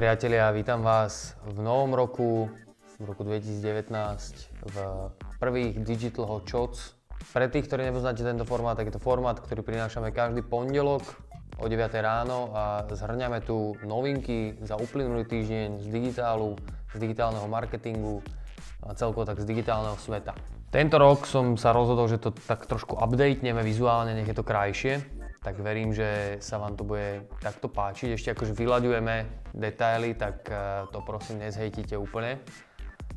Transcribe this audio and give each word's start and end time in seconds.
Priatelia, 0.00 0.48
vítam 0.48 0.80
vás 0.80 1.36
v 1.44 1.60
novom 1.60 1.92
roku, 1.92 2.48
v 2.96 3.04
roku 3.04 3.20
2019, 3.20 4.48
v 4.72 4.76
prvých 5.36 5.76
Digital 5.84 6.24
Hot 6.24 6.48
Shots. 6.48 6.96
Pre 7.36 7.44
tých, 7.52 7.68
ktorí 7.68 7.84
nepoznáte 7.84 8.24
tento 8.24 8.48
formát, 8.48 8.80
tak 8.80 8.88
je 8.88 8.96
to 8.96 9.02
formát, 9.04 9.36
ktorý 9.36 9.60
prinášame 9.60 10.08
každý 10.08 10.40
pondelok 10.40 11.04
o 11.60 11.68
9 11.68 11.76
ráno 12.00 12.48
a 12.56 12.88
zhrňame 12.88 13.44
tu 13.44 13.76
novinky 13.84 14.56
za 14.64 14.80
uplynulý 14.80 15.28
týždeň 15.28 15.84
z 15.84 15.86
digitálu, 15.92 16.56
z 16.96 16.96
digitálneho 16.96 17.44
marketingu 17.44 18.24
a 18.80 18.96
celkovo 18.96 19.28
tak 19.28 19.36
z 19.36 19.44
digitálneho 19.52 20.00
sveta. 20.00 20.32
Tento 20.72 20.96
rok 20.96 21.28
som 21.28 21.60
sa 21.60 21.76
rozhodol, 21.76 22.08
že 22.08 22.16
to 22.16 22.32
tak 22.32 22.64
trošku 22.64 22.96
updateneme 22.96 23.60
vizuálne, 23.60 24.16
nech 24.16 24.32
je 24.32 24.36
to 24.40 24.48
krajšie 24.48 25.19
tak 25.40 25.56
verím, 25.56 25.96
že 25.96 26.36
sa 26.44 26.60
vám 26.60 26.76
to 26.76 26.84
bude 26.84 27.24
takto 27.40 27.72
páčiť. 27.72 28.12
Ešte 28.12 28.32
akože 28.36 28.52
vyľaďujeme 28.52 29.16
detaily, 29.56 30.12
tak 30.12 30.44
eh, 30.52 30.84
to 30.92 31.00
prosím 31.00 31.40
nezhejtite 31.40 31.96
úplne, 31.96 32.36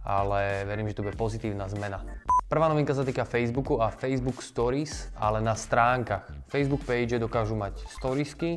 ale 0.00 0.64
verím, 0.64 0.88
že 0.88 0.96
to 0.96 1.04
bude 1.04 1.16
pozitívna 1.20 1.68
zmena. 1.68 2.00
Prvá 2.48 2.70
novinka 2.72 2.94
sa 2.94 3.04
týka 3.04 3.26
Facebooku 3.28 3.82
a 3.82 3.92
Facebook 3.92 4.40
Stories, 4.40 5.12
ale 5.18 5.42
na 5.42 5.52
stránkach. 5.58 6.30
Facebook 6.48 6.86
page 6.86 7.20
dokážu 7.20 7.58
mať 7.58 7.84
storiesky 7.90 8.56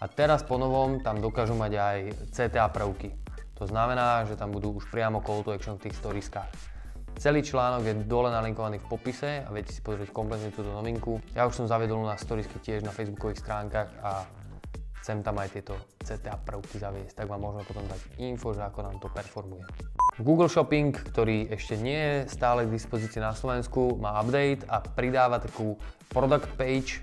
a 0.00 0.08
teraz 0.08 0.46
po 0.46 0.56
novom 0.56 1.02
tam 1.04 1.20
dokážu 1.20 1.52
mať 1.58 1.72
aj 1.76 1.98
CTA 2.32 2.70
prvky. 2.72 3.10
To 3.58 3.66
znamená, 3.66 4.26
že 4.26 4.34
tam 4.34 4.50
budú 4.50 4.78
už 4.78 4.86
priamo 4.90 5.22
call 5.22 5.42
to 5.46 5.54
action 5.54 5.78
v 5.78 5.90
tých 5.90 5.98
storieskách. 5.98 6.73
Celý 7.14 7.46
článok 7.46 7.82
je 7.86 7.94
dole 8.10 8.26
nalinkovaný 8.28 8.82
v 8.82 8.90
popise 8.90 9.46
a 9.46 9.48
viete 9.54 9.70
si 9.70 9.78
pozrieť 9.78 10.10
kompletne 10.10 10.50
túto 10.50 10.74
novinku. 10.74 11.22
Ja 11.38 11.46
už 11.46 11.62
som 11.62 11.66
zaviedol 11.70 12.02
na 12.02 12.18
storiesky 12.18 12.58
tiež 12.58 12.82
na 12.82 12.90
facebookových 12.90 13.38
stránkach 13.38 13.88
a 14.02 14.26
chcem 14.98 15.22
tam 15.22 15.38
aj 15.38 15.54
tieto 15.54 15.78
CTA 16.02 16.40
prvky 16.42 16.80
zaviesť, 16.80 17.22
tak 17.22 17.30
vám 17.30 17.44
môžeme 17.44 17.62
potom 17.68 17.84
dať 17.84 18.00
info, 18.24 18.56
že 18.56 18.66
ako 18.66 18.80
nám 18.82 18.96
to 18.98 19.12
performuje. 19.12 19.62
Google 20.16 20.50
Shopping, 20.50 20.96
ktorý 20.96 21.52
ešte 21.54 21.76
nie 21.78 21.98
je 21.98 22.16
stále 22.32 22.66
k 22.66 22.74
dispozícii 22.74 23.20
na 23.20 23.36
Slovensku, 23.36 24.00
má 24.00 24.16
update 24.18 24.66
a 24.66 24.80
pridáva 24.80 25.38
takú 25.38 25.76
product 26.08 26.50
page 26.56 26.98
e, 26.98 27.00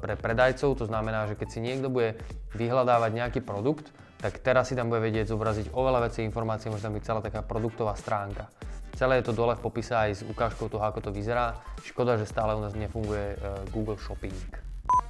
pre 0.00 0.16
predajcov, 0.16 0.82
to 0.82 0.84
znamená, 0.88 1.28
že 1.28 1.36
keď 1.36 1.48
si 1.52 1.60
niekto 1.60 1.92
bude 1.92 2.16
vyhľadávať 2.56 3.10
nejaký 3.12 3.40
produkt, 3.44 3.92
tak 4.24 4.40
teraz 4.40 4.72
si 4.72 4.74
tam 4.74 4.88
bude 4.88 5.04
vedieť 5.04 5.28
zobraziť 5.28 5.76
oveľa 5.76 6.08
väčšie 6.08 6.24
informácie, 6.24 6.72
môže 6.72 6.86
tam 6.86 6.96
byť 6.96 7.04
celá 7.04 7.20
taká 7.20 7.44
produktová 7.44 7.92
stránka. 7.92 8.48
Celé 8.94 9.18
je 9.18 9.26
to 9.26 9.34
dole 9.34 9.58
v 9.58 9.64
popise 9.64 9.90
aj 9.90 10.10
s 10.14 10.22
ukážkou 10.22 10.70
toho, 10.70 10.86
ako 10.86 11.02
to 11.02 11.10
vyzerá. 11.10 11.58
Škoda, 11.82 12.14
že 12.14 12.30
stále 12.30 12.54
u 12.54 12.62
nás 12.62 12.78
nefunguje 12.78 13.34
e, 13.34 13.36
Google 13.74 13.98
Shopping. 13.98 14.38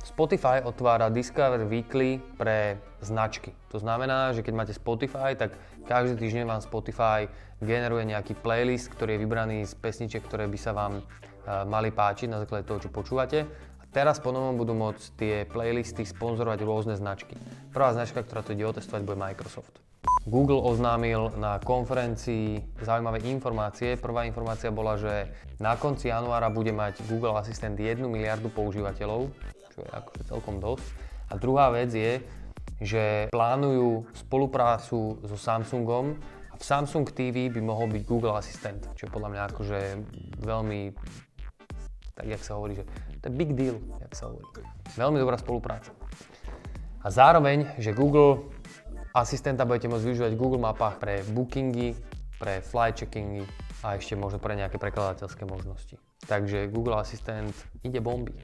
Spotify 0.00 0.64
otvára 0.64 1.12
Discover 1.12 1.68
Weekly 1.68 2.16
pre 2.40 2.80
značky. 3.04 3.52
To 3.68 3.76
znamená, 3.76 4.32
že 4.32 4.40
keď 4.40 4.54
máte 4.56 4.72
Spotify, 4.72 5.36
tak 5.36 5.52
každý 5.84 6.16
týždeň 6.16 6.48
vám 6.48 6.64
Spotify 6.64 7.28
generuje 7.60 8.08
nejaký 8.08 8.40
playlist, 8.40 8.88
ktorý 8.88 9.20
je 9.20 9.22
vybraný 9.28 9.58
z 9.68 9.76
pesničiek, 9.76 10.24
ktoré 10.24 10.48
by 10.48 10.56
sa 10.56 10.72
vám 10.72 11.00
e, 11.00 11.02
mali 11.68 11.92
páčiť 11.92 12.32
na 12.32 12.40
základe 12.40 12.64
toho, 12.64 12.80
čo 12.80 12.88
počúvate. 12.88 13.44
A 13.80 13.84
teraz 13.92 14.16
po 14.16 14.32
budú 14.32 14.72
môcť 14.72 15.04
tie 15.20 15.34
playlisty 15.44 16.08
sponzorovať 16.08 16.64
rôzne 16.64 16.96
značky. 16.96 17.36
Prvá 17.68 17.92
značka, 17.92 18.24
ktorá 18.24 18.40
to 18.40 18.56
ide 18.56 18.64
otestovať, 18.64 19.04
bude 19.04 19.20
Microsoft. 19.20 19.84
Google 20.24 20.56
oznámil 20.64 21.36
na 21.36 21.60
konferencii 21.60 22.80
zaujímavé 22.80 23.20
informácie. 23.28 24.00
Prvá 24.00 24.24
informácia 24.24 24.72
bola, 24.72 24.96
že 24.96 25.28
na 25.60 25.76
konci 25.76 26.08
januára 26.08 26.48
bude 26.48 26.72
mať 26.72 27.04
Google 27.04 27.36
Assistant 27.36 27.76
1 27.76 28.00
miliardu 28.08 28.48
používateľov, 28.48 29.28
čo 29.76 29.84
je 29.84 29.90
akože 29.92 30.22
celkom 30.24 30.64
dosť. 30.64 30.86
A 31.28 31.36
druhá 31.36 31.68
vec 31.68 31.92
je, 31.92 32.24
že 32.80 33.28
plánujú 33.28 34.08
spoluprácu 34.16 35.20
so 35.20 35.36
Samsungom 35.36 36.16
a 36.48 36.54
v 36.56 36.64
Samsung 36.64 37.04
TV 37.12 37.52
by 37.52 37.60
mohol 37.60 37.92
byť 37.92 38.02
Google 38.08 38.40
Assistant, 38.40 38.80
čo 38.96 39.04
je 39.04 39.12
podľa 39.12 39.28
mňa 39.28 39.42
akože 39.52 39.80
veľmi, 40.40 40.80
tak 42.16 42.26
jak 42.32 42.40
sa 42.40 42.56
hovorí, 42.56 42.80
že 42.80 42.88
to 43.20 43.28
je 43.28 43.36
big 43.36 43.52
deal, 43.52 43.76
jak 44.00 44.16
sa 44.16 44.32
hovorí. 44.32 44.48
Veľmi 44.96 45.20
dobrá 45.20 45.36
spolupráca. 45.36 45.92
A 47.04 47.12
zároveň, 47.12 47.68
že 47.76 47.92
Google 47.92 48.53
Asistenta 49.14 49.62
budete 49.62 49.86
môcť 49.86 50.10
využívať 50.10 50.32
v 50.34 50.40
Google 50.42 50.58
mapách 50.66 50.98
pre 50.98 51.22
bookingy, 51.30 51.94
pre 52.34 52.58
flight 52.58 52.98
checkingy 52.98 53.46
a 53.86 53.94
ešte 53.94 54.18
možno 54.18 54.42
pre 54.42 54.58
nejaké 54.58 54.74
prekladateľské 54.74 55.46
možnosti. 55.46 56.02
Takže 56.26 56.66
Google 56.74 56.98
Assistant 56.98 57.54
ide 57.86 58.02
bomby. 58.02 58.34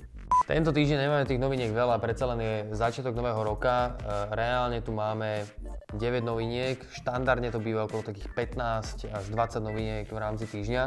Tento 0.46 0.70
týždeň 0.70 1.10
nemáme 1.10 1.26
tých 1.26 1.42
noviniek 1.42 1.74
veľa, 1.74 1.98
predsa 1.98 2.30
len 2.30 2.38
je 2.38 2.54
začiatok 2.78 3.18
nového 3.18 3.42
roka. 3.42 3.98
E, 3.98 4.30
reálne 4.30 4.78
tu 4.78 4.94
máme 4.94 5.42
9 5.90 6.22
noviniek, 6.22 6.78
štandardne 6.94 7.50
to 7.50 7.58
býva 7.58 7.90
okolo 7.90 8.06
takých 8.06 8.30
15 8.54 9.10
až 9.10 9.24
20 9.26 9.66
noviniek 9.66 10.06
v 10.06 10.18
rámci 10.22 10.46
týždňa. 10.46 10.82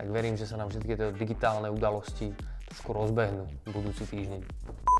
Tak 0.00 0.06
verím, 0.08 0.40
že 0.40 0.48
sa 0.48 0.56
nám 0.56 0.72
všetky 0.72 0.96
tieto 0.96 1.12
digitálne 1.12 1.68
udalosti 1.68 2.32
trošku 2.70 2.90
rozbehnú 2.94 3.50
budúci 3.74 4.06
týždeň. 4.06 4.40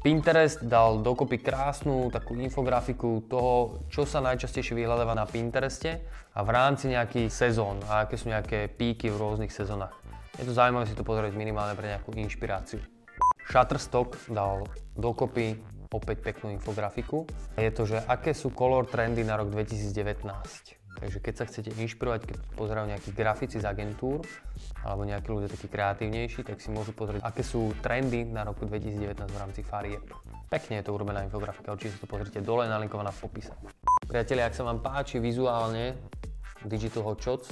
Pinterest 0.03 0.67
dal 0.67 0.99
dokopy 0.99 1.39
krásnu 1.39 2.11
takú 2.11 2.35
infografiku 2.35 3.23
toho, 3.31 3.87
čo 3.87 4.03
sa 4.03 4.19
najčastejšie 4.25 4.75
vyhľadáva 4.75 5.15
na 5.15 5.29
Pintereste 5.29 6.03
a 6.35 6.41
v 6.43 6.51
rámci 6.51 6.91
nejakých 6.91 7.31
sezón 7.31 7.79
a 7.87 8.09
aké 8.09 8.19
sú 8.19 8.33
nejaké 8.33 8.67
píky 8.67 9.13
v 9.13 9.21
rôznych 9.21 9.55
sezónach. 9.55 9.95
Je 10.41 10.49
to 10.49 10.57
zaujímavé 10.57 10.89
si 10.89 10.97
to 10.97 11.05
pozrieť 11.05 11.37
minimálne 11.37 11.77
pre 11.77 11.95
nejakú 11.95 12.17
inšpiráciu. 12.17 12.81
Shutterstock 13.45 14.17
dal 14.31 14.65
dokopy 14.97 15.61
opäť 15.91 16.23
peknú 16.23 16.55
infografiku. 16.55 17.27
Je 17.59 17.71
to, 17.75 17.83
že 17.85 18.01
aké 18.07 18.31
sú 18.31 18.55
color 18.55 18.87
trendy 18.87 19.27
na 19.27 19.37
rok 19.37 19.51
2019. 19.51 20.80
Takže 20.99 21.19
keď 21.23 21.35
sa 21.39 21.45
chcete 21.47 21.71
inšpirovať, 21.79 22.21
keď 22.27 22.37
pozerajú 22.59 22.87
nejakí 22.91 23.11
grafici 23.15 23.63
z 23.63 23.65
agentúr 23.65 24.27
alebo 24.83 25.07
nejakí 25.07 25.31
ľudia 25.31 25.49
takí 25.49 25.71
kreatívnejší, 25.71 26.43
tak 26.43 26.59
si 26.59 26.69
môžu 26.75 26.91
pozrieť, 26.93 27.23
aké 27.23 27.47
sú 27.47 27.73
trendy 27.79 28.27
na 28.27 28.43
roku 28.43 28.67
2019 28.67 29.17
v 29.17 29.39
rámci 29.39 29.63
farieb. 29.63 30.03
Pekne 30.51 30.83
je 30.83 30.85
to 30.85 30.93
urobená 30.93 31.23
infografika, 31.23 31.73
určite 31.73 31.95
si 31.95 32.01
to 32.03 32.11
pozrite 32.11 32.43
dole, 32.43 32.67
nalinkovaná 32.67 33.15
v 33.15 33.21
popise. 33.23 33.55
Priatelia, 34.05 34.51
ak 34.51 34.59
sa 34.59 34.67
vám 34.67 34.83
páči 34.83 35.23
vizuálne 35.23 35.95
Digital 36.67 37.07
Hot 37.07 37.23
Shots, 37.23 37.49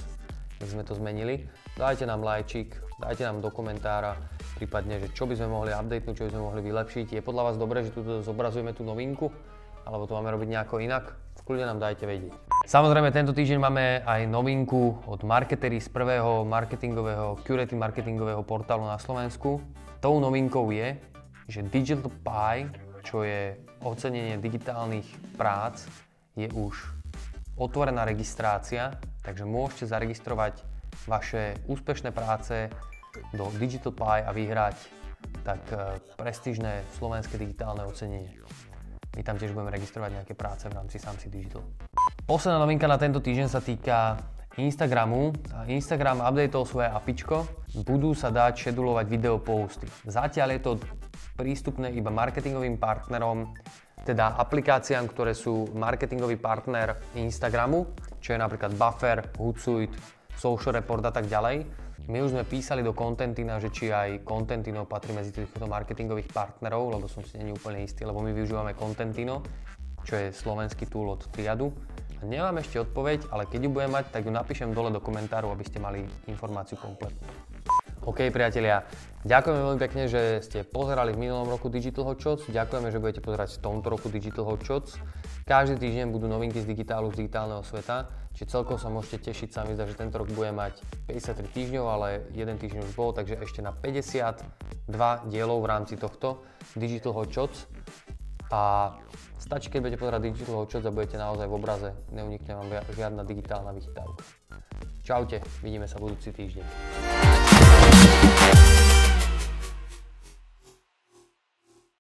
tak 0.59 0.67
sme 0.67 0.83
to 0.83 0.99
zmenili, 0.99 1.47
dajte 1.79 2.03
nám 2.03 2.27
lajčik, 2.27 2.75
dajte 2.99 3.23
nám 3.23 3.39
do 3.39 3.55
komentára, 3.55 4.19
prípadne, 4.59 4.99
že 4.99 5.15
čo 5.15 5.31
by 5.31 5.39
sme 5.39 5.55
mohli 5.55 5.71
updatenúť, 5.71 6.19
čo 6.19 6.27
by 6.27 6.31
sme 6.35 6.43
mohli 6.43 6.61
vylepšiť. 6.67 7.07
Je 7.15 7.23
podľa 7.23 7.43
vás 7.47 7.57
dobré, 7.57 7.87
že 7.87 7.95
tu 7.95 8.03
zobrazujeme 8.03 8.75
tú 8.75 8.83
novinku, 8.83 9.31
alebo 9.89 10.05
to 10.05 10.13
máme 10.21 10.29
robiť 10.29 10.49
nejako 10.53 10.85
inak? 10.85 11.17
Kľudne 11.49 11.65
nám 11.65 11.81
dajte 11.81 12.05
vedieť. 12.05 12.37
Samozrejme, 12.69 13.09
tento 13.09 13.33
týždeň 13.33 13.57
máme 13.57 14.05
aj 14.05 14.29
novinku 14.29 15.01
od 15.09 15.25
marketery 15.25 15.81
z 15.81 15.89
prvého 15.89 16.45
marketingového, 16.45 17.41
curated 17.41 17.73
marketingového 17.73 18.45
portálu 18.45 18.85
na 18.85 19.01
Slovensku. 19.01 19.57
Tou 20.05 20.21
novinkou 20.21 20.69
je, 20.69 21.01
že 21.49 21.65
Digital 21.65 22.13
Pie, 22.21 22.69
čo 23.01 23.25
je 23.25 23.57
ocenenie 23.81 24.37
digitálnych 24.37 25.09
prác, 25.41 25.89
je 26.37 26.53
už 26.53 26.93
otvorená 27.57 28.05
registrácia, 28.05 29.01
takže 29.25 29.49
môžete 29.49 29.89
zaregistrovať 29.89 30.61
vaše 31.09 31.57
úspešné 31.65 32.13
práce 32.13 32.69
do 33.33 33.49
Digital 33.57 33.97
Pie 33.97 34.21
a 34.21 34.37
vyhrať 34.37 34.77
tak 35.49 35.65
eh, 35.73 35.97
prestížne 36.21 36.85
slovenské 37.01 37.41
digitálne 37.41 37.89
ocenenie. 37.89 38.37
My 39.17 39.23
tam 39.25 39.41
tiež 39.41 39.57
budeme 39.57 39.73
registrovať 39.73 40.11
nejaké 40.21 40.35
práce 40.37 40.69
v 40.69 40.77
rámci 40.77 41.01
Samsi 41.01 41.33
Digital. 41.33 41.65
Posledná 42.29 42.61
novinka 42.61 42.85
na 42.85 43.01
tento 43.01 43.23
týždeň 43.25 43.49
sa 43.49 43.65
týka 43.65 44.21
Instagramu. 44.59 45.31
Instagram 45.71 46.21
updateol 46.21 46.67
svoje 46.67 46.91
apičko. 46.91 47.47
Budú 47.87 48.13
sa 48.13 48.35
dať 48.35 48.69
šedulovať 48.69 49.07
video 49.07 49.39
posty. 49.39 49.87
Zatiaľ 50.05 50.59
je 50.59 50.61
to 50.61 50.73
prístupné 51.39 51.95
iba 51.95 52.11
marketingovým 52.11 52.77
partnerom, 52.83 53.55
teda 54.03 54.35
aplikáciám, 54.35 55.07
ktoré 55.07 55.33
sú 55.35 55.71
marketingový 55.79 56.39
partner 56.39 56.99
Instagramu, 57.15 57.87
čo 58.19 58.35
je 58.35 58.39
napríklad 58.43 58.75
Buffer, 58.75 59.23
Hootsuite, 59.39 59.95
Social 60.35 60.75
Report 60.75 61.07
a 61.07 61.13
tak 61.15 61.31
ďalej. 61.31 61.88
My 62.09 62.25
už 62.25 62.33
sme 62.33 62.49
písali 62.49 62.81
do 62.81 62.97
Contentina, 62.97 63.61
že 63.61 63.69
či 63.69 63.93
aj 63.93 64.25
Contentino 64.25 64.89
patrí 64.89 65.13
medzi 65.13 65.29
týchto 65.29 65.69
marketingových 65.69 66.33
partnerov, 66.33 66.97
lebo 66.97 67.05
som 67.05 67.21
si 67.21 67.37
není 67.37 67.53
úplne 67.53 67.85
istý, 67.85 68.09
lebo 68.09 68.25
my 68.25 68.33
využívame 68.33 68.73
Contentino, 68.73 69.45
čo 70.09 70.17
je 70.17 70.33
slovenský 70.33 70.89
tool 70.89 71.13
od 71.13 71.29
Triadu. 71.29 71.69
Nemám 72.25 72.65
ešte 72.65 72.81
odpoveď, 72.81 73.29
ale 73.29 73.45
keď 73.45 73.69
ju 73.69 73.71
budem 73.77 73.93
mať, 73.93 74.09
tak 74.09 74.25
ju 74.25 74.33
napíšem 74.33 74.73
dole 74.73 74.89
do 74.89 75.05
komentáru, 75.05 75.53
aby 75.53 75.69
ste 75.69 75.85
mali 75.85 76.01
informáciu 76.25 76.81
kompletnú. 76.81 77.29
OK, 78.09 78.33
priatelia, 78.33 78.89
ďakujeme 79.29 79.61
veľmi 79.69 79.81
pekne, 79.85 80.09
že 80.09 80.41
ste 80.41 80.65
pozerali 80.65 81.13
v 81.13 81.29
minulom 81.29 81.45
roku 81.45 81.69
Digital 81.69 82.09
Hot 82.09 82.17
Shots. 82.17 82.49
Ďakujeme, 82.49 82.89
že 82.89 82.97
budete 82.97 83.21
pozerať 83.21 83.61
v 83.61 83.69
tomto 83.69 83.93
roku 83.93 84.09
Digital 84.09 84.49
Hot 84.49 84.65
Shots. 84.65 84.97
Každý 85.45 85.77
týždeň 85.77 86.09
budú 86.09 86.25
novinky 86.25 86.57
z 86.57 86.65
digitálu, 86.65 87.13
z 87.13 87.21
digitálneho 87.21 87.61
sveta, 87.61 88.09
čiže 88.33 88.49
celkom 88.49 88.81
sa 88.81 88.89
môžete 88.89 89.29
tešiť 89.29 89.53
sami, 89.53 89.77
že 89.77 89.93
tento 89.93 90.17
rok 90.17 90.33
bude 90.33 90.49
mať 90.57 90.81
53 91.05 91.53
týždňov, 91.53 91.85
ale 91.85 92.25
jeden 92.33 92.57
týždeň 92.57 92.81
už 92.89 92.97
bol, 92.97 93.13
takže 93.13 93.45
ešte 93.45 93.61
na 93.61 93.77
52 93.77 94.41
dielov 95.29 95.61
v 95.61 95.69
rámci 95.69 96.01
tohto 96.01 96.49
Digital 96.81 97.13
Hot 97.13 97.29
Shots 97.29 97.69
A 98.49 98.97
stačí, 99.37 99.69
keď 99.69 99.85
budete 99.85 100.01
pozerať 100.01 100.21
Digital 100.33 100.65
Hot 100.65 100.73
Shots 100.73 100.89
a 100.89 100.97
budete 100.97 101.21
naozaj 101.21 101.45
v 101.45 101.53
obraze, 101.53 101.93
neunikne 102.09 102.57
vám 102.57 102.73
žiadna 102.89 103.21
digitálna 103.29 103.77
vychytávka. 103.77 104.25
Čaute, 105.09 105.41
vidíme 105.65 105.89
sa 105.89 105.97
budúci 105.97 106.29
týždeň. 106.37 106.69